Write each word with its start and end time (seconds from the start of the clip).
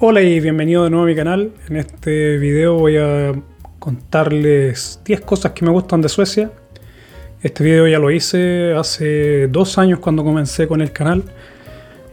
Hola 0.00 0.22
y 0.22 0.38
bienvenido 0.38 0.84
de 0.84 0.90
nuevo 0.90 1.06
a 1.06 1.08
mi 1.08 1.16
canal. 1.16 1.50
En 1.68 1.76
este 1.76 2.38
video 2.38 2.74
voy 2.74 2.96
a 2.98 3.32
contarles 3.80 5.00
10 5.04 5.22
cosas 5.22 5.50
que 5.50 5.64
me 5.64 5.72
gustan 5.72 6.00
de 6.00 6.08
Suecia. 6.08 6.52
Este 7.42 7.64
video 7.64 7.88
ya 7.88 7.98
lo 7.98 8.12
hice 8.12 8.74
hace 8.74 9.48
dos 9.48 9.76
años 9.76 9.98
cuando 9.98 10.22
comencé 10.22 10.68
con 10.68 10.82
el 10.82 10.92
canal 10.92 11.24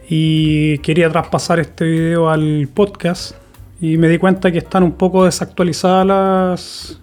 y 0.08 0.78
quería 0.78 1.08
traspasar 1.10 1.60
este 1.60 1.84
video 1.84 2.28
al 2.28 2.68
podcast 2.74 3.36
y 3.80 3.98
me 3.98 4.08
di 4.08 4.18
cuenta 4.18 4.50
que 4.50 4.58
están 4.58 4.82
un 4.82 4.94
poco 4.94 5.24
desactualizadas 5.24 6.06
las 6.08 7.00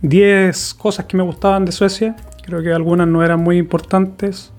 10 0.00 0.74
cosas 0.74 1.06
que 1.06 1.16
me 1.16 1.22
gustaban 1.22 1.64
de 1.64 1.70
Suecia. 1.70 2.16
Creo 2.44 2.60
que 2.60 2.72
algunas 2.72 3.06
no 3.06 3.22
eran 3.22 3.38
muy 3.38 3.56
importantes 3.56 4.52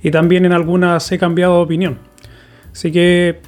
y 0.00 0.12
también 0.12 0.44
en 0.44 0.52
algunas 0.52 1.10
he 1.10 1.18
cambiado 1.18 1.56
de 1.56 1.62
opinión. 1.64 1.98
Así 2.70 2.92
que 2.92 3.40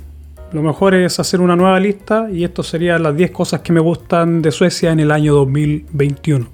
lo 0.52 0.62
mejor 0.62 0.94
es 0.94 1.20
hacer 1.20 1.40
una 1.40 1.56
nueva 1.56 1.78
lista 1.78 2.28
y 2.32 2.44
esto 2.44 2.62
serían 2.62 3.02
las 3.02 3.16
10 3.16 3.30
cosas 3.32 3.60
que 3.60 3.72
me 3.72 3.80
gustan 3.80 4.40
de 4.40 4.50
Suecia 4.50 4.92
en 4.92 5.00
el 5.00 5.10
año 5.10 5.34
2021. 5.34 6.48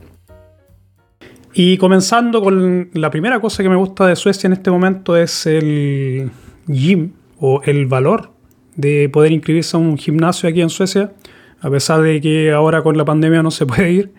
Y 1.52 1.78
comenzando 1.78 2.42
con 2.42 2.90
la 2.94 3.10
primera 3.10 3.40
cosa 3.40 3.62
que 3.62 3.68
me 3.68 3.76
gusta 3.76 4.06
de 4.06 4.16
Suecia 4.16 4.48
en 4.48 4.54
este 4.54 4.72
momento 4.72 5.16
es 5.16 5.46
el 5.46 6.30
gym 6.66 7.12
o 7.38 7.62
el 7.64 7.86
valor 7.86 8.30
de 8.74 9.08
poder 9.08 9.30
inscribirse 9.30 9.76
a 9.76 9.80
un 9.80 9.96
gimnasio 9.96 10.48
aquí 10.48 10.60
en 10.60 10.70
Suecia, 10.70 11.12
a 11.60 11.70
pesar 11.70 12.02
de 12.02 12.20
que 12.20 12.50
ahora 12.50 12.82
con 12.82 12.96
la 12.98 13.04
pandemia 13.04 13.44
no 13.44 13.52
se 13.52 13.66
puede 13.66 13.92
ir. 13.92 14.12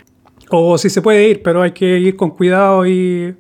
O 0.50 0.78
sí 0.78 0.90
se 0.90 1.02
puede 1.02 1.28
ir, 1.28 1.42
pero 1.44 1.62
hay 1.62 1.72
que 1.72 2.00
ir 2.00 2.16
con 2.16 2.30
cuidado 2.32 2.86
y 2.86 3.36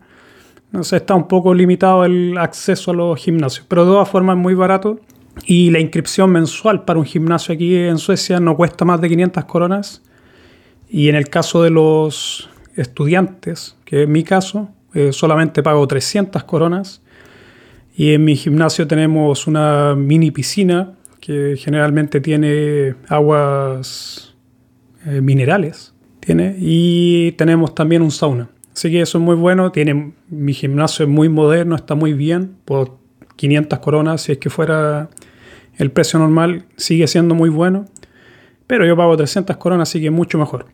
no 0.72 0.84
sé, 0.84 0.98
está 0.98 1.16
un 1.16 1.30
poco 1.30 1.54
limitado 1.54 2.04
el 2.04 2.38
acceso 2.38 2.92
a 2.92 2.94
los 2.94 3.18
gimnasios. 3.18 3.66
Pero 3.70 3.86
de 3.86 3.92
todas 3.92 4.10
formas 4.10 4.36
es 4.36 4.42
muy 4.42 4.56
barato 4.56 5.00
y 5.46 5.70
la 5.72 5.80
inscripción 5.80 6.32
mensual 6.32 6.86
para 6.86 7.00
un 7.00 7.06
gimnasio 7.06 7.54
aquí 7.54 7.76
en 7.76 7.98
Suecia 7.98 8.40
no 8.40 8.56
cuesta 8.56 8.86
más 8.86 9.02
de 9.02 9.10
500 9.10 9.46
coronas. 9.46 10.02
Y 10.90 11.10
en 11.10 11.16
el 11.16 11.30
caso 11.30 11.62
de 11.64 11.70
los 11.70 12.50
estudiantes, 12.76 13.76
que 13.86 14.04
es 14.04 14.10
mi 14.10 14.24
caso, 14.24 14.70
eh, 14.94 15.12
solamente 15.12 15.62
pago 15.62 15.86
300 15.88 16.44
coronas. 16.44 17.02
Y 17.96 18.14
en 18.14 18.26
mi 18.26 18.36
gimnasio 18.36 18.88
tenemos 18.88 19.48
una 19.48 19.96
mini 19.96 20.32
piscina 20.32 20.94
que 21.20 21.56
generalmente 21.58 22.22
tiene 22.22 22.96
aguas 23.08 24.36
eh, 25.06 25.22
minerales. 25.22 25.94
Tiene, 26.20 26.56
y 26.60 27.34
tenemos 27.34 27.76
también 27.76 28.02
un 28.02 28.12
sauna. 28.12 28.50
Así 28.74 28.90
que 28.90 29.02
eso 29.02 29.18
es 29.20 29.24
muy 29.24 29.36
bueno. 29.36 29.72
Tiene, 29.72 30.14
mi 30.30 30.54
gimnasio 30.54 31.06
es 31.06 31.12
muy 31.12 31.30
moderno, 31.30 31.76
está 31.76 31.96
muy 31.96 32.14
bien. 32.14 32.56
Por 32.66 32.98
500 33.36 33.80
coronas, 33.80 34.22
si 34.22 34.34
es 34.34 34.38
que 34.38 34.50
fuera 34.50 35.10
el 35.78 35.92
precio 35.92 36.20
normal 36.20 36.66
sigue 36.76 37.08
siendo 37.08 37.36
muy 37.36 37.50
bueno, 37.50 37.86
pero 38.68 38.86
yo 38.86 38.96
pago 38.96 39.16
300 39.18 39.58
coronas, 39.58 39.90
así 39.90 40.02
que 40.02 40.10
mucho 40.10 40.38
mejor. 40.38 40.66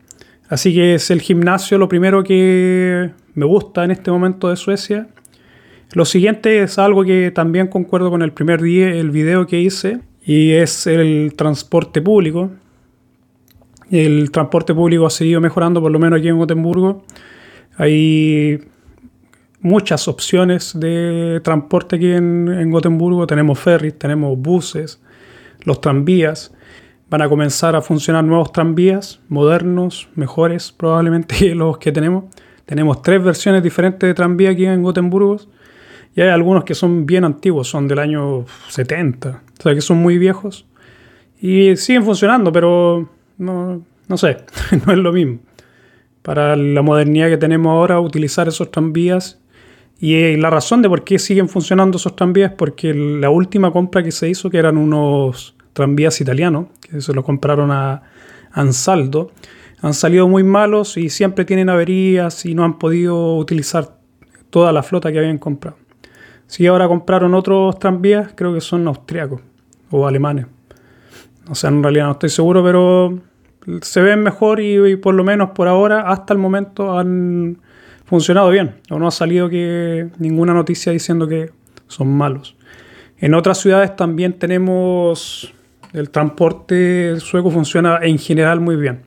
Así 0.48 0.74
que 0.74 0.94
es 0.94 1.10
el 1.10 1.20
gimnasio 1.20 1.78
lo 1.78 1.88
primero 1.88 2.22
que 2.22 3.10
me 3.34 3.46
gusta 3.46 3.84
en 3.84 3.90
este 3.90 4.10
momento 4.10 4.48
de 4.48 4.56
Suecia. 4.56 5.08
Lo 5.92 6.04
siguiente 6.04 6.62
es 6.62 6.78
algo 6.78 7.04
que 7.04 7.30
también 7.30 7.68
concuerdo 7.68 8.10
con 8.10 8.22
el 8.22 8.32
primer 8.32 8.60
día, 8.62 8.88
el 8.90 9.10
video 9.10 9.46
que 9.46 9.60
hice, 9.60 10.00
y 10.24 10.52
es 10.52 10.86
el 10.86 11.34
transporte 11.36 12.00
público. 12.00 12.50
El 13.90 14.30
transporte 14.30 14.74
público 14.74 15.06
ha 15.06 15.10
seguido 15.10 15.40
mejorando, 15.40 15.80
por 15.80 15.90
lo 15.90 15.98
menos 15.98 16.18
aquí 16.18 16.28
en 16.28 16.38
Gotemburgo. 16.38 17.04
Hay 17.76 18.62
muchas 19.62 20.08
opciones 20.08 20.78
de 20.78 21.40
transporte 21.42 21.96
aquí 21.96 22.12
en, 22.12 22.70
Gotemburgo. 22.70 23.26
Tenemos 23.26 23.58
ferries, 23.58 23.98
tenemos 23.98 24.36
buses, 24.36 25.00
los 25.62 25.80
tranvías. 25.80 26.52
Van 27.08 27.22
a 27.22 27.28
comenzar 27.28 27.76
a 27.76 27.80
funcionar 27.80 28.24
nuevos 28.24 28.52
tranvías, 28.52 29.20
modernos, 29.28 30.08
mejores 30.14 30.72
probablemente 30.72 31.36
que 31.36 31.54
los 31.54 31.78
que 31.78 31.92
tenemos. 31.92 32.24
Tenemos 32.66 33.02
tres 33.02 33.22
versiones 33.22 33.62
diferentes 33.62 34.06
de 34.06 34.14
tranvía 34.14 34.50
aquí 34.50 34.66
en 34.66 34.82
Gotemburgo. 34.82 35.38
Y 36.14 36.20
hay 36.20 36.28
algunos 36.28 36.64
que 36.64 36.74
son 36.74 37.06
bien 37.06 37.24
antiguos, 37.24 37.68
son 37.68 37.88
del 37.88 37.98
año 37.98 38.44
70, 38.68 39.42
o 39.58 39.62
sea 39.62 39.74
que 39.74 39.80
son 39.80 39.98
muy 39.98 40.18
viejos. 40.18 40.66
Y 41.40 41.74
siguen 41.76 42.04
funcionando, 42.04 42.52
pero 42.52 43.08
no, 43.38 43.82
no 44.08 44.16
sé, 44.18 44.38
no 44.86 44.92
es 44.92 44.98
lo 44.98 45.12
mismo. 45.12 45.38
Para 46.20 46.54
la 46.54 46.82
modernidad 46.82 47.28
que 47.28 47.38
tenemos 47.38 47.70
ahora, 47.70 47.98
utilizar 47.98 48.46
esos 48.46 48.70
tranvías 48.70 49.41
y 50.02 50.16
eh, 50.16 50.36
la 50.36 50.50
razón 50.50 50.82
de 50.82 50.88
por 50.88 51.04
qué 51.04 51.16
siguen 51.20 51.48
funcionando 51.48 51.96
esos 51.96 52.16
tranvías 52.16 52.50
es 52.50 52.56
porque 52.56 52.92
la 52.92 53.30
última 53.30 53.70
compra 53.70 54.02
que 54.02 54.10
se 54.10 54.28
hizo, 54.28 54.50
que 54.50 54.58
eran 54.58 54.76
unos 54.76 55.54
tranvías 55.74 56.20
italianos, 56.20 56.66
que 56.80 57.00
se 57.00 57.12
los 57.12 57.24
compraron 57.24 57.70
a 57.70 58.02
Ansaldo, 58.50 59.30
han 59.80 59.94
salido 59.94 60.26
muy 60.26 60.42
malos 60.42 60.96
y 60.96 61.08
siempre 61.08 61.44
tienen 61.44 61.68
averías 61.68 62.44
y 62.46 62.52
no 62.56 62.64
han 62.64 62.80
podido 62.80 63.36
utilizar 63.36 63.96
toda 64.50 64.72
la 64.72 64.82
flota 64.82 65.12
que 65.12 65.20
habían 65.20 65.38
comprado. 65.38 65.76
Si 66.48 66.66
ahora 66.66 66.88
compraron 66.88 67.32
otros 67.34 67.78
tranvías, 67.78 68.32
creo 68.34 68.52
que 68.52 68.60
son 68.60 68.88
austriacos 68.88 69.40
o 69.92 70.08
alemanes. 70.08 70.46
O 71.48 71.54
sea, 71.54 71.70
en 71.70 71.80
realidad 71.80 72.06
no 72.06 72.12
estoy 72.12 72.30
seguro, 72.30 72.64
pero 72.64 73.20
se 73.82 74.00
ven 74.00 74.24
mejor 74.24 74.58
y 74.58 74.96
por 74.96 75.14
lo 75.14 75.22
menos 75.22 75.50
por 75.50 75.68
ahora, 75.68 76.10
hasta 76.10 76.32
el 76.32 76.40
momento, 76.40 76.98
han 76.98 77.58
funcionado 78.12 78.50
bien. 78.50 78.74
O 78.90 78.98
no 78.98 79.08
ha 79.08 79.10
salido 79.10 79.48
que 79.48 80.10
ninguna 80.18 80.52
noticia 80.52 80.92
diciendo 80.92 81.26
que 81.26 81.48
son 81.86 82.14
malos. 82.14 82.54
En 83.16 83.32
otras 83.32 83.56
ciudades 83.56 83.96
también 83.96 84.34
tenemos 84.34 85.54
el 85.94 86.10
transporte 86.10 87.18
sueco 87.20 87.50
funciona 87.50 88.00
en 88.02 88.18
general 88.18 88.60
muy 88.60 88.76
bien. 88.76 89.00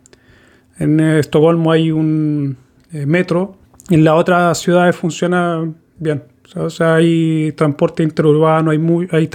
En 0.80 1.00
Estocolmo 1.00 1.72
hay 1.72 1.92
un 1.92 2.58
eh, 2.94 3.06
metro, 3.06 3.58
en 3.92 4.04
las 4.04 4.16
otras 4.16 4.58
ciudades 4.58 4.96
funciona 4.96 5.72
bien. 6.00 6.24
O 6.56 6.72
sea, 6.72 6.96
hay 6.96 7.52
transporte 7.52 8.02
interurbano, 8.02 8.72
hay, 8.72 8.80
muy, 8.80 9.08
hay 9.12 9.30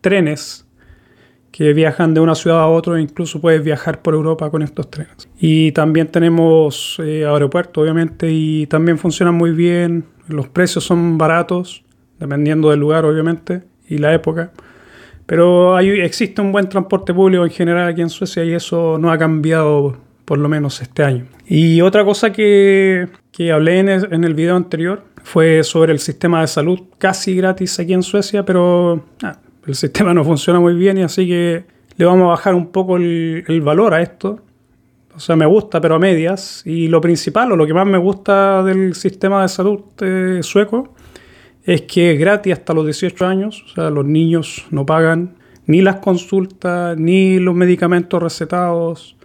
trenes 0.00 0.65
que 1.56 1.72
viajan 1.72 2.12
de 2.12 2.20
una 2.20 2.34
ciudad 2.34 2.60
a 2.60 2.66
otra, 2.66 3.00
incluso 3.00 3.40
puedes 3.40 3.64
viajar 3.64 4.02
por 4.02 4.12
Europa 4.12 4.50
con 4.50 4.60
estos 4.60 4.90
trenes. 4.90 5.26
Y 5.40 5.72
también 5.72 6.08
tenemos 6.08 7.00
eh, 7.02 7.24
aeropuertos, 7.24 7.82
obviamente, 7.82 8.30
y 8.30 8.66
también 8.66 8.98
funcionan 8.98 9.34
muy 9.36 9.52
bien, 9.52 10.04
los 10.28 10.48
precios 10.48 10.84
son 10.84 11.16
baratos, 11.16 11.82
dependiendo 12.20 12.68
del 12.68 12.80
lugar, 12.80 13.06
obviamente, 13.06 13.62
y 13.88 13.96
la 13.96 14.12
época. 14.12 14.52
Pero 15.24 15.74
hay, 15.74 15.88
existe 16.00 16.42
un 16.42 16.52
buen 16.52 16.68
transporte 16.68 17.14
público 17.14 17.42
en 17.46 17.50
general 17.50 17.88
aquí 17.88 18.02
en 18.02 18.10
Suecia 18.10 18.44
y 18.44 18.52
eso 18.52 18.98
no 18.98 19.10
ha 19.10 19.16
cambiado 19.16 19.96
por 20.26 20.36
lo 20.36 20.50
menos 20.50 20.82
este 20.82 21.04
año. 21.04 21.24
Y 21.46 21.80
otra 21.80 22.04
cosa 22.04 22.32
que, 22.32 23.08
que 23.32 23.50
hablé 23.50 23.78
en 23.78 23.88
el, 23.88 24.12
en 24.12 24.24
el, 24.24 24.34
video 24.34 24.56
anterior 24.56 25.04
fue 25.22 25.64
sobre 25.64 25.92
el 25.92 26.00
sistema 26.00 26.42
de 26.42 26.48
salud 26.48 26.80
casi 26.98 27.34
gratis 27.34 27.80
aquí 27.80 27.94
en 27.94 28.02
Suecia, 28.02 28.44
pero 28.44 29.06
ah, 29.22 29.38
el 29.66 29.74
sistema 29.74 30.14
no 30.14 30.24
funciona 30.24 30.60
muy 30.60 30.74
bien 30.74 30.98
y 30.98 31.02
así 31.02 31.26
que 31.26 31.64
le 31.96 32.04
vamos 32.04 32.24
a 32.24 32.28
bajar 32.28 32.54
un 32.54 32.68
poco 32.68 32.96
el, 32.96 33.60
valor 33.62 33.94
a 33.94 34.02
esto. 34.02 34.40
O 35.14 35.18
sea, 35.20 35.34
me 35.34 35.46
gusta, 35.46 35.80
pero 35.80 35.94
a 35.94 35.98
medias. 35.98 36.62
Y 36.64 36.88
lo 36.88 37.00
principal 37.00 37.50
o 37.52 37.56
lo 37.56 37.66
que 37.66 37.74
más 37.74 37.86
me 37.86 37.98
gusta 37.98 38.62
del 38.62 38.94
sistema 38.94 39.42
de 39.42 39.48
salud 39.48 39.80
eh, 40.02 40.40
sueco 40.42 40.94
es 41.64 41.82
que 41.82 42.12
es 42.12 42.20
gratis 42.20 42.52
hasta 42.52 42.74
los 42.74 42.84
18 42.84 43.26
años. 43.26 43.64
O 43.66 43.68
sea, 43.74 43.90
los 43.90 44.04
niños 44.04 44.66
no 44.70 44.84
pagan 44.86 45.36
ni 45.66 45.80
las 45.80 45.96
consultas, 45.96 46.96
ni 46.96 47.38
los 47.38 47.54
medicamentos 47.54 48.22
recetados. 48.22 49.16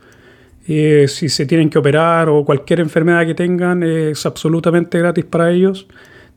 Eh, 0.67 1.07
si 1.07 1.27
se 1.27 1.45
tienen 1.45 1.69
que 1.69 1.77
operar 1.77 2.29
o 2.29 2.45
cualquier 2.45 2.79
enfermedad 2.79 3.25
que 3.27 3.35
tengan, 3.35 3.83
es 3.83 4.25
absolutamente 4.25 4.97
gratis 4.97 5.25
para 5.25 5.51
ellos. 5.51 5.87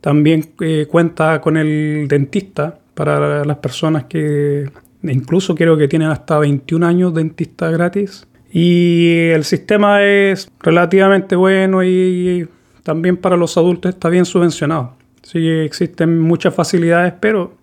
También 0.00 0.52
eh, 0.60 0.86
cuenta 0.90 1.40
con 1.40 1.56
el 1.56 2.06
dentista 2.08 2.80
para 2.94 3.44
las 3.44 3.56
personas 3.58 4.04
que 4.04 4.70
incluso 5.02 5.54
creo 5.54 5.76
que 5.76 5.88
tienen 5.88 6.08
hasta 6.08 6.38
21 6.38 6.86
años 6.86 7.14
dentista 7.14 7.70
gratis. 7.70 8.26
Y 8.52 9.30
el 9.30 9.44
sistema 9.44 10.02
es 10.02 10.48
relativamente 10.60 11.34
bueno 11.34 11.82
y 11.82 12.48
también 12.84 13.16
para 13.16 13.36
los 13.36 13.56
adultos 13.56 13.92
está 13.94 14.08
bien 14.08 14.24
subvencionado. 14.24 14.94
Sí 15.22 15.48
existen 15.48 16.20
muchas 16.20 16.54
facilidades, 16.54 17.14
pero 17.18 17.54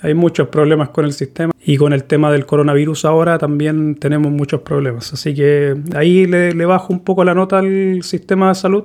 hay 0.00 0.14
muchos 0.14 0.48
problemas 0.48 0.90
con 0.90 1.04
el 1.04 1.12
sistema. 1.12 1.52
Y 1.66 1.76
con 1.76 1.92
el 1.92 2.04
tema 2.04 2.30
del 2.30 2.46
coronavirus 2.46 3.04
ahora 3.04 3.38
también 3.38 3.96
tenemos 3.96 4.30
muchos 4.32 4.60
problemas. 4.60 5.12
Así 5.12 5.34
que 5.34 5.76
ahí 5.94 6.26
le, 6.26 6.52
le 6.52 6.66
bajo 6.66 6.92
un 6.92 7.00
poco 7.00 7.24
la 7.24 7.34
nota 7.34 7.58
al 7.58 8.02
sistema 8.02 8.48
de 8.48 8.54
salud 8.54 8.84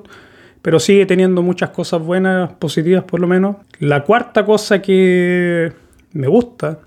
pero 0.62 0.80
sigue 0.80 1.06
teniendo 1.06 1.42
muchas 1.42 1.70
cosas 1.70 2.02
buenas, 2.02 2.54
positivas 2.54 3.04
por 3.04 3.20
lo 3.20 3.28
menos. 3.28 3.58
La 3.80 4.04
cuarta 4.04 4.46
cosa 4.46 4.82
que 4.82 5.72
me 6.14 6.28
gusta 6.28 6.80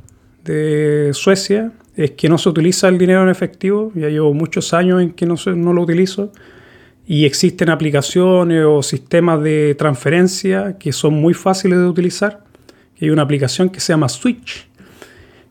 de 0.45 1.11
Suecia 1.13 1.73
es 1.97 2.13
que 2.13 2.29
no 2.29 2.39
se 2.39 2.49
utiliza 2.49 2.89
el 2.89 2.99
dinero 2.99 3.23
en 3.23 3.29
efectivo, 3.29 3.93
ya 3.95 4.09
llevo 4.09 4.33
muchos 4.35 4.73
años 4.75 5.03
en 5.03 5.13
que 5.13 5.27
no, 5.27 5.37
no 5.57 5.73
lo 5.73 5.83
utilizo, 5.83 6.33
y 7.07 7.25
existen 7.25 7.69
aplicaciones 7.69 8.65
o 8.65 8.83
sistemas 8.83 9.43
de 9.43 9.75
transferencia 9.77 10.79
que 10.79 10.93
son 10.93 11.15
muy 11.15 11.35
fáciles 11.35 11.79
de 11.79 11.87
utilizar. 11.87 12.45
Hay 13.01 13.11
una 13.11 13.23
aplicación 13.23 13.69
que 13.69 13.81
se 13.81 13.93
llama 13.93 14.09
Switch, 14.09 14.69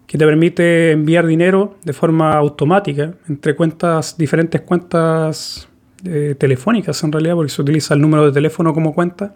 que 0.08 0.18
te 0.18 0.26
permite 0.26 0.92
enviar 0.92 1.26
dinero 1.28 1.76
de 1.84 1.94
forma 1.94 2.34
automática 2.34 3.14
entre 3.28 3.56
cuentas, 3.56 4.18
diferentes 4.18 4.62
cuentas 4.62 5.68
eh, 6.06 6.36
telefónicas 6.38 7.04
en 7.04 7.12
realidad, 7.12 7.36
porque 7.36 7.52
se 7.52 7.62
utiliza 7.62 7.94
el 7.94 8.02
número 8.02 8.26
de 8.26 8.32
teléfono 8.32 8.74
como 8.74 8.94
cuenta. 8.94 9.34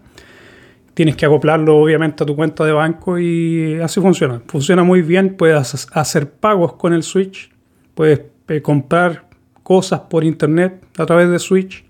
Tienes 0.94 1.16
que 1.16 1.26
acoplarlo 1.26 1.78
obviamente 1.78 2.24
a 2.24 2.26
tu 2.26 2.36
cuenta 2.36 2.64
de 2.64 2.72
banco 2.72 3.20
y 3.20 3.80
así 3.82 4.00
funciona. 4.00 4.42
Funciona 4.48 4.84
muy 4.84 5.02
bien, 5.02 5.36
puedes 5.36 5.88
hacer 5.92 6.32
pagos 6.32 6.74
con 6.74 6.94
el 6.94 7.04
Switch, 7.04 7.52
puedes 7.94 8.22
eh, 8.48 8.62
comprar 8.62 9.28
cosas 9.64 10.02
por 10.02 10.24
internet 10.24 10.82
a 10.98 11.06
través 11.06 11.30
de 11.30 11.40
Switch, 11.40 11.84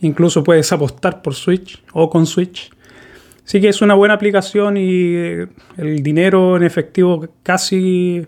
incluso 0.00 0.42
puedes 0.42 0.72
apostar 0.72 1.22
por 1.22 1.34
Switch 1.34 1.82
o 1.92 2.08
con 2.08 2.26
Switch. 2.26 2.70
Así 3.44 3.60
que 3.60 3.68
es 3.68 3.82
una 3.82 3.94
buena 3.94 4.14
aplicación 4.14 4.76
y 4.76 5.14
eh, 5.14 5.48
el 5.76 6.02
dinero 6.02 6.56
en 6.56 6.62
efectivo 6.62 7.28
casi 7.42 8.26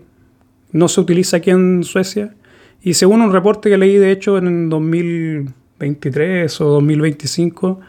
no 0.73 0.89
se 0.89 0.99
utiliza 0.99 1.37
aquí 1.37 1.51
en 1.51 1.83
Suecia. 1.83 2.35
Y 2.81 2.95
según 2.95 3.21
un 3.21 3.31
reporte 3.31 3.69
que 3.69 3.77
leí, 3.77 3.95
de 3.95 4.11
hecho, 4.11 4.37
en 4.37 4.69
2023 5.79 6.61
o 6.61 6.65
2025, 6.65 7.79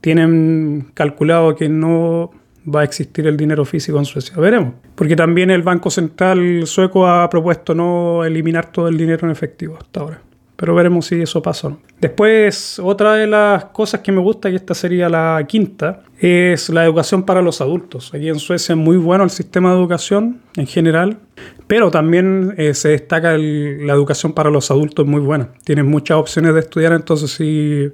tienen 0.00 0.88
calculado 0.94 1.54
que 1.54 1.68
no 1.68 2.30
va 2.72 2.80
a 2.80 2.84
existir 2.84 3.26
el 3.26 3.36
dinero 3.36 3.64
físico 3.64 3.98
en 3.98 4.04
Suecia. 4.04 4.36
Veremos. 4.36 4.74
Porque 4.94 5.16
también 5.16 5.50
el 5.50 5.62
Banco 5.62 5.90
Central 5.90 6.66
sueco 6.66 7.06
ha 7.06 7.28
propuesto 7.28 7.74
no 7.74 8.24
eliminar 8.24 8.70
todo 8.70 8.88
el 8.88 8.96
dinero 8.96 9.26
en 9.26 9.32
efectivo 9.32 9.76
hasta 9.78 10.00
ahora 10.00 10.22
pero 10.60 10.74
veremos 10.74 11.06
si 11.06 11.22
eso 11.22 11.40
pasa. 11.40 11.74
Después, 12.02 12.78
otra 12.78 13.14
de 13.14 13.26
las 13.26 13.64
cosas 13.64 14.02
que 14.02 14.12
me 14.12 14.20
gusta, 14.20 14.50
y 14.50 14.56
esta 14.56 14.74
sería 14.74 15.08
la 15.08 15.42
quinta, 15.48 16.02
es 16.18 16.68
la 16.68 16.84
educación 16.84 17.22
para 17.22 17.40
los 17.40 17.62
adultos. 17.62 18.12
Aquí 18.12 18.28
en 18.28 18.38
Suecia 18.38 18.74
es 18.74 18.78
muy 18.78 18.98
bueno 18.98 19.24
el 19.24 19.30
sistema 19.30 19.70
de 19.70 19.78
educación 19.78 20.42
en 20.56 20.66
general, 20.66 21.18
pero 21.66 21.90
también 21.90 22.54
eh, 22.58 22.74
se 22.74 22.90
destaca 22.90 23.38
la 23.38 23.94
educación 23.94 24.34
para 24.34 24.50
los 24.50 24.70
adultos 24.70 25.06
muy 25.06 25.22
buena. 25.22 25.48
Tienes 25.64 25.86
muchas 25.86 26.18
opciones 26.18 26.52
de 26.52 26.60
estudiar, 26.60 26.92
entonces 26.92 27.30
si, 27.30 27.90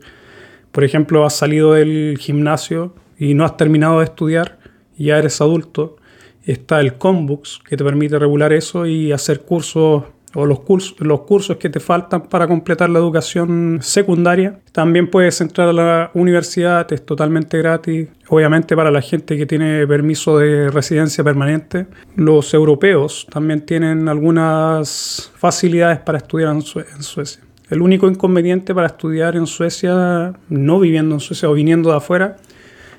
por 0.72 0.82
ejemplo, 0.82 1.24
has 1.24 1.36
salido 1.36 1.74
del 1.74 2.18
gimnasio 2.18 2.94
y 3.16 3.34
no 3.34 3.44
has 3.44 3.56
terminado 3.56 4.00
de 4.00 4.06
estudiar 4.06 4.58
ya 4.98 5.18
eres 5.18 5.40
adulto, 5.40 5.96
está 6.44 6.80
el 6.80 6.98
Combux 6.98 7.60
que 7.64 7.76
te 7.76 7.84
permite 7.84 8.18
regular 8.18 8.52
eso 8.52 8.86
y 8.86 9.12
hacer 9.12 9.42
cursos 9.42 10.04
o 10.38 10.44
los 10.44 10.60
cursos, 10.60 10.94
los 11.00 11.22
cursos 11.22 11.56
que 11.56 11.70
te 11.70 11.80
faltan 11.80 12.24
para 12.24 12.46
completar 12.46 12.90
la 12.90 12.98
educación 12.98 13.78
secundaria. 13.80 14.58
También 14.70 15.10
puedes 15.10 15.40
entrar 15.40 15.66
a 15.68 15.72
la 15.72 16.10
universidad, 16.12 16.92
es 16.92 17.06
totalmente 17.06 17.56
gratis. 17.56 18.08
Obviamente 18.28 18.76
para 18.76 18.90
la 18.90 19.00
gente 19.00 19.38
que 19.38 19.46
tiene 19.46 19.86
permiso 19.86 20.36
de 20.38 20.70
residencia 20.70 21.24
permanente. 21.24 21.86
Los 22.16 22.52
europeos 22.52 23.26
también 23.30 23.62
tienen 23.62 24.10
algunas 24.10 25.32
facilidades 25.36 26.00
para 26.00 26.18
estudiar 26.18 26.54
en, 26.54 26.62
Suecia. 26.62 27.42
El 27.70 27.80
único 27.80 28.06
inconveniente 28.06 28.74
para 28.74 28.88
estudiar 28.88 29.36
en 29.36 29.46
Suecia, 29.46 30.34
no 30.50 30.78
viviendo 30.78 31.14
en 31.14 31.20
Suecia 31.20 31.48
o 31.48 31.54
viniendo 31.54 31.90
de 31.90 31.96
afuera, 31.96 32.36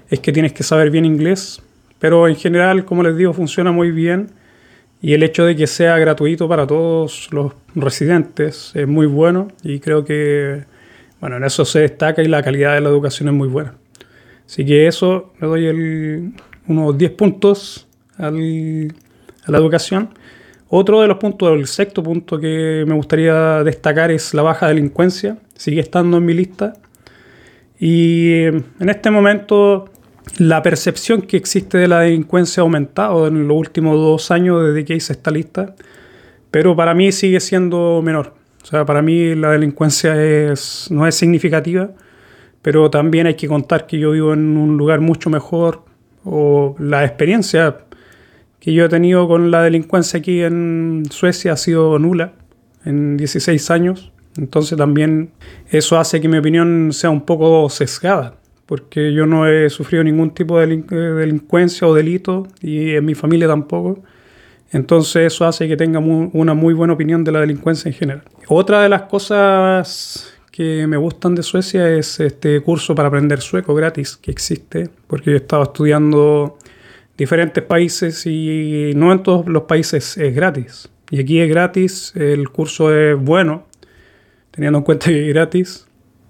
es 0.10 0.20
que 0.22 0.32
tienes 0.32 0.54
que 0.54 0.64
saber 0.64 0.90
bien 0.90 1.06
inglés. 1.06 1.62
Pero 2.00 2.28
en 2.28 2.36
general, 2.36 2.84
como 2.84 3.04
les 3.04 3.16
digo, 3.16 3.32
funciona 3.32 3.72
muy 3.72 3.92
bien 3.92 4.32
y 5.02 5.14
el 5.14 5.24
hecho 5.24 5.46
de 5.46 5.56
que 5.56 5.68
sea 5.68 5.98
gratuito 5.98 6.48
para 6.48 6.66
todos 6.66 7.30
los 7.32 7.54
residentes 7.76 8.72
es 8.74 8.88
muy 8.88 9.06
bueno 9.06 9.50
y 9.64 9.80
creo 9.80 10.04
que, 10.04 10.64
bueno, 11.20 11.38
en 11.38 11.44
eso 11.44 11.66
se 11.66 11.80
destaca 11.80 12.24
y 12.24 12.28
la 12.28 12.42
calidad 12.42 12.74
de 12.74 12.82
la 12.82 12.90
educación 12.90 13.30
es 13.30 13.36
muy 13.36 13.48
buena. 13.48 13.76
Así 14.46 14.66
que 14.66 14.88
eso 14.88 15.34
le 15.40 15.48
doy 15.48 16.34
unos 16.68 16.98
10 16.98 17.12
puntos 17.12 17.88
a 18.18 18.32
la 18.32 19.58
educación. 19.58 20.10
Otro 20.70 21.02
de 21.02 21.08
los 21.08 21.18
puntos, 21.18 21.54
el 21.54 21.68
sexto 21.68 22.02
punto 22.02 22.40
que 22.40 22.84
me 22.88 22.96
gustaría 22.96 23.64
destacar 23.64 24.10
es 24.12 24.34
la 24.34 24.42
baja 24.42 24.68
delincuencia. 24.68 25.38
Sigue 25.56 25.80
estando 25.80 26.18
en 26.18 26.26
mi 26.26 26.34
lista. 26.34 26.74
Y 27.80 28.44
en 28.44 28.90
este 28.90 29.12
momento 29.12 29.90
la 30.38 30.62
percepción 30.62 31.22
que 31.22 31.38
existe 31.38 31.78
de 31.78 31.88
la 31.88 32.02
delincuencia 32.02 32.62
ha 32.62 32.64
aumentado 32.64 33.28
en 33.28 33.48
los 33.48 33.58
últimos 33.58 33.96
dos 33.96 34.32
años 34.32 34.68
desde 34.68 34.86
que 34.86 34.96
hice 34.96 35.14
esta 35.14 35.32
lista, 35.32 35.76
pero 36.52 36.76
para 36.76 36.94
mí 36.94 37.12
sigue 37.12 37.40
siendo 37.40 38.02
menor. 38.04 38.34
O 38.64 38.66
sea, 38.66 38.86
para 38.86 39.02
mí 39.02 39.34
la 39.36 39.52
delincuencia 39.52 40.22
es, 40.22 40.88
no 40.92 41.08
es 41.08 41.16
significativa, 41.16 41.90
pero 42.62 42.90
también 42.90 43.28
hay 43.28 43.36
que 43.36 43.48
contar 43.48 43.88
que 43.88 43.98
yo 43.98 44.12
vivo 44.12 44.34
en 44.34 44.58
un 44.58 44.78
lugar 44.78 45.00
mucho 45.00 45.30
mejor 45.30 45.84
o 46.24 46.76
la 46.80 47.06
experiencia 47.06 47.78
que 48.60 48.74
yo 48.74 48.86
he 48.86 48.90
tenido 48.90 49.28
con 49.28 49.52
la 49.52 49.64
delincuencia 49.64 50.20
aquí 50.20 50.42
en 50.42 51.04
Suecia 51.10 51.54
ha 51.54 51.58
sido 51.58 51.98
nula 52.00 52.34
en 52.84 53.16
16 53.16 53.72
años. 53.72 54.12
Entonces 54.38 54.78
también 54.78 55.32
eso 55.70 55.98
hace 55.98 56.20
que 56.20 56.28
mi 56.28 56.38
opinión 56.38 56.92
sea 56.92 57.10
un 57.10 57.22
poco 57.22 57.70
sesgada 57.70 58.36
porque 58.68 59.14
yo 59.14 59.26
no 59.26 59.48
he 59.48 59.70
sufrido 59.70 60.04
ningún 60.04 60.32
tipo 60.32 60.60
de 60.60 60.68
delincuencia 60.68 61.88
o 61.88 61.96
delito 61.96 62.48
y 62.62 62.92
en 62.92 63.06
mi 63.06 63.16
familia 63.16 63.48
tampoco. 63.48 64.04
Entonces 64.72 65.34
eso 65.34 65.46
hace 65.46 65.68
que 65.68 65.78
tenga 65.78 66.00
una 66.00 66.54
muy 66.54 66.74
buena 66.74 66.94
opinión 66.94 67.24
de 67.24 67.32
la 67.32 67.40
delincuencia 67.40 67.90
en 67.90 67.96
general. 67.96 68.24
Otra 68.48 68.82
de 68.82 68.90
las 68.90 69.04
cosas 69.04 70.34
que 70.52 70.86
me 70.88 70.98
gustan 70.98 71.36
de 71.36 71.44
Suecia 71.44 71.90
es 71.90 72.20
este 72.20 72.60
curso 72.62 72.94
para 72.94 73.08
aprender 73.08 73.40
sueco 73.40 73.74
gratis 73.74 74.18
que 74.18 74.32
existe, 74.32 74.90
porque 75.08 75.32
yo 75.32 75.34
he 75.34 75.38
estado 75.38 75.64
estudiando 75.64 76.58
diferentes 77.18 77.64
países 77.64 78.26
y 78.26 78.92
no 78.96 79.14
en 79.14 79.24
todos 79.24 79.48
los 79.48 79.64
países 79.64 80.18
es 80.18 80.36
gratis. 80.36 80.90
Y 81.10 81.22
aquí 81.22 81.40
es 81.40 81.50
gratis, 81.50 82.12
el 82.16 82.50
curso 82.50 82.94
es 82.94 83.18
bueno, 83.18 83.66
teniendo 84.52 84.80
en 84.80 84.84
cuenta 84.84 85.06
que 85.06 85.28
es 85.28 85.34
gratis, 85.34 85.87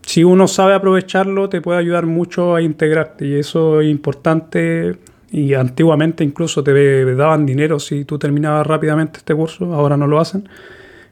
si 0.07 0.23
uno 0.23 0.47
sabe 0.47 0.73
aprovecharlo, 0.73 1.49
te 1.49 1.59
puede 1.59 1.79
ayudar 1.79 2.05
mucho 2.05 2.55
a 2.55 2.61
integrarte 2.61 3.27
y 3.27 3.33
eso 3.35 3.81
es 3.81 3.89
importante. 3.89 4.95
Y 5.31 5.53
antiguamente 5.53 6.23
incluso 6.23 6.63
te 6.63 7.13
daban 7.13 7.45
dinero 7.45 7.77
si 7.77 8.05
tú 8.05 8.17
terminabas 8.17 8.65
rápidamente 8.65 9.17
este 9.17 9.35
curso, 9.35 9.73
ahora 9.73 9.97
no 9.97 10.07
lo 10.07 10.17
hacen. 10.21 10.47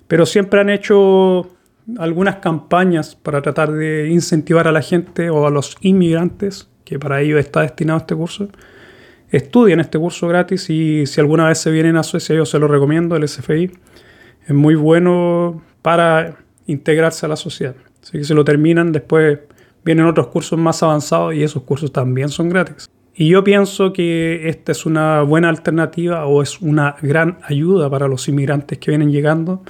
Pero 0.07 0.25
siempre 0.25 0.61
han 0.61 0.69
hecho 0.69 1.45
algunas 1.97 2.37
campañas 2.37 3.17
para 3.17 3.41
tratar 3.41 3.73
de 3.73 4.07
incentivar 4.07 4.65
a 4.65 4.71
la 4.71 4.81
gente 4.81 5.29
o 5.29 5.45
a 5.45 5.49
los 5.49 5.75
inmigrantes, 5.81 6.69
que 6.85 6.97
para 6.97 7.19
ello 7.19 7.37
está 7.37 7.63
destinado 7.63 7.99
este 7.99 8.15
curso, 8.15 8.47
estudien 9.29 9.81
este 9.81 9.99
curso 9.99 10.29
gratis 10.29 10.69
y 10.69 11.05
si 11.05 11.19
alguna 11.19 11.49
vez 11.49 11.57
se 11.57 11.69
vienen 11.69 11.97
a 11.97 12.03
Suecia 12.03 12.33
yo 12.33 12.45
se 12.45 12.59
lo 12.59 12.69
recomiendo, 12.69 13.17
el 13.17 13.27
SFI. 13.27 13.71
Es 14.47 14.53
muy 14.53 14.75
bueno 14.75 15.61
para 15.81 16.37
integrarse 16.65 17.25
a 17.25 17.29
la 17.29 17.35
sociedad. 17.35 17.75
Así 18.05 18.19
que 18.19 18.23
si 18.23 18.35
lo 18.35 18.45
terminan, 18.45 18.91
después 18.91 19.39
vienen 19.83 20.05
otros 20.05 20.27
cursos 20.27 20.59
más 20.59 20.83
avanzados 20.83 21.33
y 21.33 21.41
esos 21.41 21.63
cursos 21.63 21.91
también 21.91 22.29
son 22.29 22.49
gratis. 22.49 22.87
Y 23.15 23.29
yo 23.29 23.43
pienso 23.43 23.93
que 23.93 24.47
esta 24.47 24.73
es 24.73 24.85
una 24.85 25.23
buena 25.23 25.49
alternativa 25.49 26.27
o 26.27 26.43
es 26.43 26.61
una 26.61 26.97
gran 27.01 27.39
ayuda 27.43 27.89
para 27.89 28.07
los 28.07 28.27
inmigrantes 28.27 28.77
que 28.77 28.91
vienen 28.91 29.11
llegando. 29.11 29.63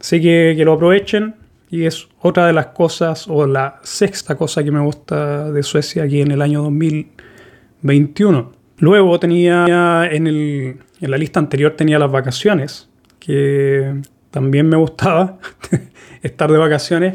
Así 0.00 0.20
que 0.20 0.54
que 0.56 0.64
lo 0.64 0.72
aprovechen 0.72 1.36
y 1.70 1.84
es 1.84 2.08
otra 2.20 2.48
de 2.48 2.54
las 2.54 2.66
cosas 2.66 3.28
o 3.28 3.46
la 3.46 3.78
sexta 3.84 4.34
cosa 4.34 4.64
que 4.64 4.72
me 4.72 4.80
gusta 4.80 5.52
de 5.52 5.62
Suecia 5.62 6.02
aquí 6.02 6.22
en 6.22 6.32
el 6.32 6.42
año 6.42 6.62
2021. 6.62 8.52
Luego 8.78 9.20
tenía 9.20 10.08
en, 10.10 10.26
el, 10.26 10.78
en 11.00 11.10
la 11.10 11.18
lista 11.18 11.38
anterior 11.38 11.74
tenía 11.76 12.00
las 12.00 12.10
vacaciones, 12.10 12.88
que 13.20 13.94
también 14.32 14.68
me 14.68 14.76
gustaba 14.76 15.38
estar 16.22 16.50
de 16.50 16.58
vacaciones 16.58 17.14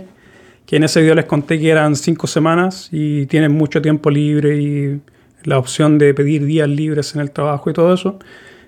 que 0.69 0.75
en 0.75 0.83
ese 0.83 1.01
video 1.01 1.15
les 1.15 1.25
conté 1.25 1.59
que 1.59 1.67
eran 1.71 1.95
cinco 1.95 2.27
semanas 2.27 2.89
y 2.91 3.25
tienen 3.25 3.51
mucho 3.51 3.81
tiempo 3.81 4.11
libre 4.11 4.61
y 4.61 5.01
la 5.43 5.57
opción 5.57 5.97
de 5.97 6.13
pedir 6.13 6.45
días 6.45 6.69
libres 6.69 7.15
en 7.15 7.21
el 7.21 7.31
trabajo 7.31 7.71
y 7.71 7.73
todo 7.73 7.91
eso. 7.91 8.19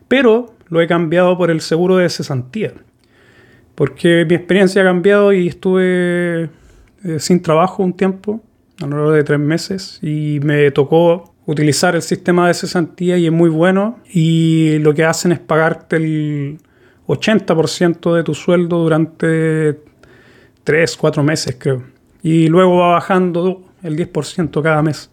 Pero 0.08 0.56
lo 0.70 0.82
he 0.82 0.88
cambiado 0.88 1.38
por 1.38 1.52
el 1.52 1.62
seguro 1.62 1.98
de 1.98 2.10
cesantía. 2.10 2.74
Porque 3.76 4.26
mi 4.28 4.34
experiencia 4.34 4.82
ha 4.82 4.86
cambiado 4.86 5.32
y 5.32 5.50
estuve 5.50 6.50
eh, 7.04 7.20
sin 7.20 7.40
trabajo 7.40 7.84
un 7.84 7.94
tiempo, 7.94 8.42
a 8.82 8.88
lo 8.88 8.98
largo 8.98 9.12
de 9.12 9.24
tres 9.24 9.40
meses, 9.40 10.00
y 10.02 10.40
me 10.42 10.72
tocó 10.72 11.36
utilizar 11.46 11.94
el 11.96 12.02
sistema 12.02 12.48
de 12.48 12.56
cesantía 12.56 13.20
y 13.20 13.28
es 13.28 13.32
muy 13.32 13.52
bueno. 13.52 14.00
Y 14.12 14.80
lo 14.80 14.96
que 14.96 15.04
hacen 15.04 15.34
es 15.34 15.40
pagarte 15.40 15.98
el 15.98 16.58
80% 17.06 18.16
de 18.16 18.24
tu 18.24 18.34
sueldo 18.34 18.80
durante 18.80 19.91
tres, 20.72 20.96
cuatro 20.96 21.22
meses, 21.22 21.58
creo. 21.60 21.84
Y 22.24 22.48
luego 22.48 22.78
va 22.78 22.92
bajando 22.92 23.62
el 23.84 23.98
10% 23.98 24.64
cada 24.64 24.82
mes. 24.82 25.12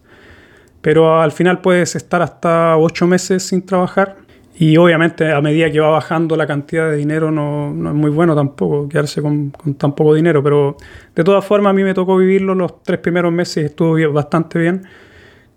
Pero 0.80 1.20
al 1.20 1.32
final 1.32 1.60
puedes 1.60 1.96
estar 1.96 2.22
hasta 2.22 2.76
ocho 2.76 3.08
meses 3.08 3.42
sin 3.42 3.66
trabajar. 3.66 4.18
Y 4.54 4.76
obviamente 4.76 5.32
a 5.32 5.40
medida 5.40 5.68
que 5.68 5.80
va 5.80 5.88
bajando 5.88 6.36
la 6.36 6.46
cantidad 6.46 6.88
de 6.88 6.96
dinero 6.96 7.32
no, 7.32 7.74
no 7.74 7.88
es 7.88 7.96
muy 7.96 8.08
bueno 8.08 8.36
tampoco 8.36 8.88
quedarse 8.88 9.20
con, 9.20 9.50
tan 9.76 9.96
poco 9.96 10.14
dinero. 10.14 10.44
Pero 10.44 10.76
de 11.16 11.24
todas 11.24 11.44
formas 11.44 11.70
a 11.70 11.74
mí 11.74 11.82
me 11.82 11.92
tocó 11.92 12.16
vivirlo 12.16 12.54
los 12.54 12.80
tres 12.84 13.00
primeros 13.00 13.32
meses 13.32 13.64
estuvo 13.64 13.96
bastante 14.12 14.60
bien. 14.60 14.82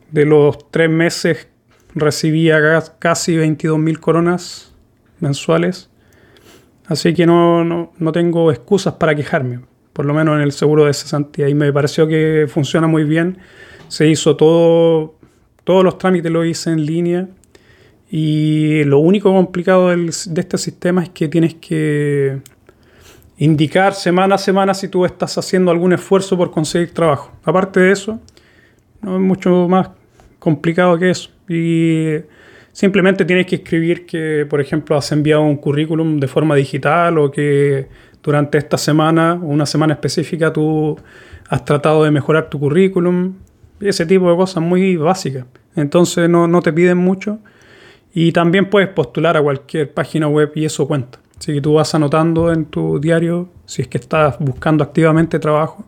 De 0.10 0.26
los 0.26 0.72
tres 0.72 0.90
meses 0.90 1.48
recibía 1.94 2.60
casi 2.98 3.38
22 3.38 3.78
mil 3.78 4.00
coronas 4.00 4.74
mensuales 5.20 5.92
Así 6.92 7.14
que 7.14 7.26
no, 7.26 7.64
no, 7.64 7.94
no 8.00 8.12
tengo 8.12 8.52
excusas 8.52 8.96
para 8.96 9.16
quejarme, 9.16 9.62
por 9.94 10.06
lo 10.06 10.14
menos 10.14 10.36
en 10.36 10.42
el 10.42 10.52
seguro 10.52 10.86
de 10.86 10.94
cesantía. 10.94 11.50
Y 11.50 11.54
me 11.54 11.72
pareció 11.74 12.08
que 12.08 12.48
funciona 12.48 12.88
muy 12.88 13.04
bien. 13.04 13.38
Se 13.88 14.08
hizo 14.08 14.36
todo, 14.36 15.16
todos 15.64 15.84
los 15.84 15.98
trámites 15.98 16.32
lo 16.32 16.46
hice 16.46 16.72
en 16.72 16.86
línea. 16.86 17.28
Y 18.10 18.84
lo 18.84 19.00
único 19.00 19.34
complicado 19.34 19.90
de 19.90 20.10
este 20.10 20.58
sistema 20.58 21.04
es 21.04 21.10
que 21.10 21.28
tienes 21.28 21.56
que 21.56 22.40
indicar 23.38 23.94
semana 23.94 24.36
a 24.36 24.38
semana 24.38 24.74
si 24.74 24.88
tú 24.88 25.06
estás 25.06 25.38
haciendo 25.38 25.72
algún 25.72 25.94
esfuerzo 25.94 26.38
por 26.38 26.52
conseguir 26.52 26.94
trabajo. 26.94 27.32
Aparte 27.44 27.80
de 27.80 27.92
eso, 27.92 28.20
no 29.02 29.16
es 29.16 29.22
mucho 29.22 29.68
más 29.68 29.90
complicado 30.40 30.98
que 31.00 31.10
eso. 31.10 31.30
Y 31.50 32.18
simplemente 32.72 33.26
tienes 33.26 33.46
que 33.46 33.56
escribir 33.56 34.06
que, 34.06 34.46
por 34.50 34.62
ejemplo, 34.62 34.96
has 34.96 35.12
enviado 35.12 35.42
un 35.42 35.58
currículum 35.58 36.20
de 36.20 36.28
forma 36.28 36.56
digital 36.56 37.18
o 37.18 37.32
que 37.32 37.88
durante 38.24 38.58
esta 38.58 38.78
semana, 38.78 39.34
una 39.34 39.66
semana 39.66 39.94
específica, 39.94 40.54
tú 40.54 40.98
has 41.50 41.66
tratado 41.66 42.04
de 42.04 42.12
mejorar 42.12 42.50
tu 42.50 42.60
currículum. 42.60 43.36
Ese 43.80 44.06
tipo 44.06 44.30
de 44.30 44.36
cosas 44.36 44.64
muy 44.64 44.96
básicas. 44.96 45.46
Entonces 45.76 46.30
no, 46.30 46.48
no 46.48 46.62
te 46.62 46.72
piden 46.72 46.98
mucho. 46.98 47.40
Y 48.14 48.32
también 48.32 48.70
puedes 48.70 48.90
postular 48.90 49.38
a 49.38 49.42
cualquier 49.42 49.94
página 49.94 50.28
web 50.28 50.52
y 50.56 50.66
eso 50.66 50.88
cuenta. 50.88 51.20
Así 51.40 51.54
que 51.54 51.62
tú 51.62 51.74
vas 51.74 51.96
anotando 51.96 52.52
en 52.52 52.66
tu 52.66 53.00
diario 53.00 53.50
si 53.66 53.82
es 53.82 53.88
que 53.88 53.98
estás 53.98 54.38
buscando 54.40 54.84
activamente 54.84 55.40
trabajo 55.40 55.86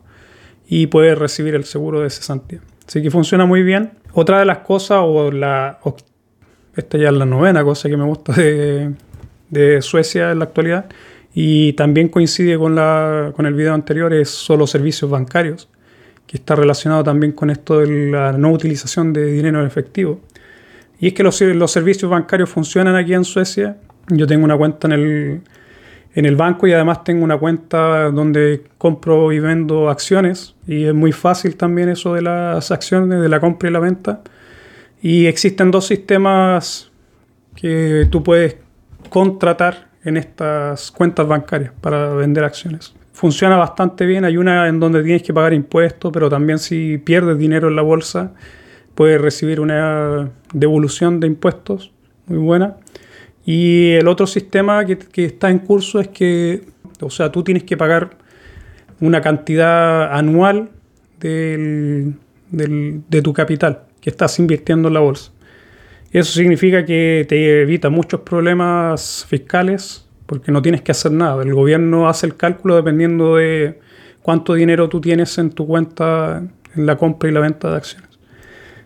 y 0.66 0.88
puedes 0.88 1.16
recibir 1.16 1.54
el 1.54 1.64
seguro 1.64 2.00
de 2.00 2.10
cesantía. 2.10 2.60
Así 2.86 3.02
que 3.02 3.10
funciona 3.10 3.46
muy 3.46 3.62
bien. 3.62 3.92
Otra 4.12 4.38
de 4.38 4.44
las 4.44 4.58
cosas, 4.58 4.98
o 5.02 5.30
la. 5.30 5.78
esta 6.76 6.98
ya 6.98 7.08
es 7.08 7.14
la 7.14 7.26
novena 7.26 7.62
cosa 7.62 7.88
que 7.88 7.96
me 7.96 8.04
gusta 8.04 8.32
de, 8.32 8.94
de 9.50 9.82
Suecia 9.82 10.32
en 10.32 10.40
la 10.40 10.46
actualidad, 10.46 10.86
y 11.34 11.72
también 11.74 12.08
coincide 12.08 12.56
con, 12.58 12.74
la, 12.74 13.32
con 13.34 13.46
el 13.46 13.54
video 13.54 13.74
anterior, 13.74 14.12
es 14.14 14.30
solo 14.30 14.66
servicios 14.66 15.10
bancarios, 15.10 15.68
que 16.26 16.36
está 16.36 16.54
relacionado 16.54 17.04
también 17.04 17.32
con 17.32 17.50
esto 17.50 17.80
de 17.80 18.10
la 18.10 18.32
no 18.32 18.52
utilización 18.52 19.12
de 19.12 19.32
dinero 19.32 19.60
en 19.60 19.66
efectivo. 19.66 20.20
Y 21.00 21.08
es 21.08 21.14
que 21.14 21.22
los, 21.22 21.40
los 21.40 21.70
servicios 21.70 22.10
bancarios 22.10 22.48
funcionan 22.48 22.96
aquí 22.96 23.14
en 23.14 23.24
Suecia 23.24 23.76
yo 24.08 24.26
tengo 24.26 24.44
una 24.44 24.56
cuenta 24.56 24.86
en 24.86 24.92
el, 24.92 25.40
en 26.14 26.26
el 26.26 26.36
banco 26.36 26.66
y 26.66 26.72
además 26.72 27.04
tengo 27.04 27.24
una 27.24 27.38
cuenta 27.38 28.10
donde 28.10 28.64
compro 28.78 29.32
y 29.32 29.40
vendo 29.40 29.88
acciones 29.88 30.54
y 30.66 30.84
es 30.84 30.94
muy 30.94 31.12
fácil 31.12 31.56
también 31.56 31.88
eso 31.88 32.14
de 32.14 32.22
las 32.22 32.70
acciones, 32.70 33.20
de 33.20 33.28
la 33.28 33.40
compra 33.40 33.68
y 33.68 33.72
la 33.72 33.80
venta. 33.80 34.20
Y 35.00 35.26
existen 35.26 35.70
dos 35.70 35.86
sistemas 35.86 36.90
que 37.54 38.08
tú 38.10 38.22
puedes 38.22 38.56
contratar 39.10 39.88
en 40.04 40.16
estas 40.16 40.90
cuentas 40.90 41.26
bancarias 41.26 41.72
para 41.80 42.14
vender 42.14 42.44
acciones. 42.44 42.94
Funciona 43.12 43.56
bastante 43.56 44.06
bien, 44.06 44.24
hay 44.24 44.36
una 44.36 44.68
en 44.68 44.80
donde 44.80 45.02
tienes 45.02 45.22
que 45.22 45.32
pagar 45.32 45.54
impuestos, 45.54 46.12
pero 46.12 46.28
también 46.28 46.58
si 46.58 46.98
pierdes 46.98 47.38
dinero 47.38 47.68
en 47.68 47.76
la 47.76 47.82
bolsa 47.82 48.32
puedes 48.94 49.20
recibir 49.20 49.60
una 49.60 50.30
devolución 50.52 51.20
de 51.20 51.26
impuestos 51.26 51.92
muy 52.26 52.38
buena. 52.38 52.76
Y 53.44 53.92
el 53.92 54.08
otro 54.08 54.26
sistema 54.26 54.84
que, 54.84 55.24
está 55.24 55.50
en 55.50 55.58
curso 55.58 56.00
es 56.00 56.08
que, 56.08 56.62
o 57.00 57.10
sea, 57.10 57.30
tú 57.30 57.44
tienes 57.44 57.64
que 57.64 57.76
pagar 57.76 58.16
una 59.00 59.20
cantidad 59.20 60.14
anual 60.14 60.70
de 61.20 62.14
tu 63.22 63.32
capital 63.32 63.82
que 64.00 64.10
estás 64.10 64.38
invirtiendo 64.38 64.88
en 64.88 64.94
la 64.94 65.00
bolsa. 65.00 65.33
Eso 66.14 66.32
significa 66.32 66.84
que 66.84 67.26
te 67.28 67.62
evita 67.62 67.90
muchos 67.90 68.20
problemas 68.20 69.26
fiscales 69.28 70.06
porque 70.26 70.52
no 70.52 70.62
tienes 70.62 70.80
que 70.82 70.92
hacer 70.92 71.10
nada. 71.10 71.42
El 71.42 71.52
gobierno 71.52 72.08
hace 72.08 72.26
el 72.26 72.36
cálculo 72.36 72.76
dependiendo 72.76 73.34
de 73.34 73.80
cuánto 74.22 74.54
dinero 74.54 74.88
tú 74.88 75.00
tienes 75.00 75.36
en 75.38 75.50
tu 75.50 75.66
cuenta 75.66 76.40
en 76.76 76.86
la 76.86 76.96
compra 76.96 77.28
y 77.28 77.32
la 77.32 77.40
venta 77.40 77.68
de 77.68 77.76
acciones. 77.78 78.10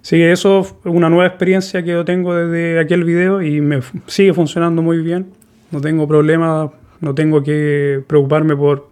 Así 0.01 0.17
que 0.17 0.33
eso 0.33 0.61
es 0.61 0.75
una 0.85 1.11
nueva 1.11 1.27
experiencia 1.27 1.83
que 1.83 1.91
yo 1.91 2.03
tengo 2.03 2.35
desde 2.35 2.81
aquel 2.81 3.05
video 3.05 3.43
y 3.43 3.61
me 3.61 3.81
sigue 4.07 4.33
funcionando 4.33 4.81
muy 4.81 5.03
bien. 5.03 5.27
No 5.71 5.83
tengo 5.83 6.09
problemas, 6.09 6.71
no 7.03 7.15
tengo 7.15 7.43
que 7.43 8.03
preocuparme 8.07 8.57
por 8.57 8.89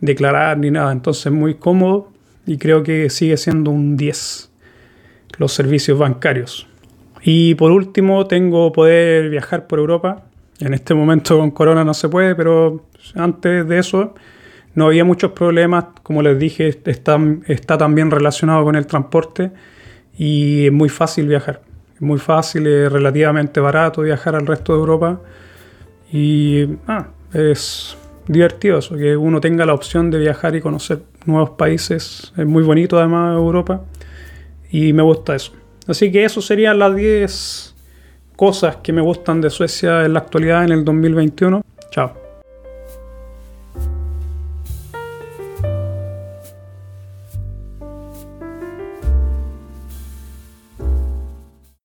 declarar 0.00 0.56
ni 0.56 0.70
nada. 0.70 0.92
Entonces 0.92 1.30
muy 1.30 1.56
cómodo 1.56 2.10
y 2.46 2.56
creo 2.56 2.82
que 2.82 3.10
sigue 3.10 3.36
siendo 3.36 3.70
un 3.70 3.98
10 3.98 4.50
los 5.36 5.52
servicios 5.52 5.98
bancarios. 5.98 6.66
Y 7.28 7.56
por 7.56 7.72
último 7.72 8.24
tengo 8.28 8.70
poder 8.70 9.30
viajar 9.30 9.66
por 9.66 9.80
Europa. 9.80 10.22
En 10.60 10.74
este 10.74 10.94
momento 10.94 11.36
con 11.36 11.50
corona 11.50 11.82
no 11.82 11.92
se 11.92 12.08
puede, 12.08 12.36
pero 12.36 12.84
antes 13.16 13.66
de 13.66 13.78
eso 13.80 14.14
no 14.76 14.86
había 14.86 15.04
muchos 15.04 15.32
problemas. 15.32 15.86
Como 16.04 16.22
les 16.22 16.38
dije, 16.38 16.68
está, 16.68 17.18
está 17.48 17.76
también 17.76 18.12
relacionado 18.12 18.62
con 18.62 18.76
el 18.76 18.86
transporte 18.86 19.50
y 20.16 20.66
es 20.66 20.72
muy 20.72 20.88
fácil 20.88 21.26
viajar. 21.26 21.62
Es 21.96 22.00
muy 22.00 22.18
fácil, 22.18 22.68
es 22.68 22.92
relativamente 22.92 23.58
barato 23.58 24.02
viajar 24.02 24.36
al 24.36 24.46
resto 24.46 24.74
de 24.74 24.78
Europa 24.78 25.20
y 26.12 26.76
ah, 26.86 27.08
es 27.32 27.98
divertido 28.28 28.78
eso, 28.78 28.96
que 28.96 29.16
uno 29.16 29.40
tenga 29.40 29.66
la 29.66 29.74
opción 29.74 30.12
de 30.12 30.18
viajar 30.20 30.54
y 30.54 30.60
conocer 30.60 31.02
nuevos 31.24 31.50
países. 31.50 32.32
Es 32.36 32.46
muy 32.46 32.62
bonito 32.62 32.96
además 33.00 33.34
Europa 33.34 33.82
y 34.70 34.92
me 34.92 35.02
gusta 35.02 35.34
eso. 35.34 35.65
Así 35.86 36.10
que 36.10 36.24
eso 36.24 36.40
serían 36.40 36.78
las 36.78 36.94
10 36.94 37.74
cosas 38.36 38.76
que 38.76 38.92
me 38.92 39.00
gustan 39.00 39.40
de 39.40 39.50
Suecia 39.50 40.04
en 40.04 40.12
la 40.12 40.20
actualidad 40.20 40.64
en 40.64 40.72
el 40.72 40.84
2021. 40.84 41.62
Chao. 41.90 42.25